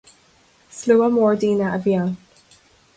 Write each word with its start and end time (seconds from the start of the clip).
Slua 0.77 1.09
mór 1.19 1.39
daoine 1.45 1.67
a 1.77 1.77
bhí 1.87 1.97
ann. 2.01 2.13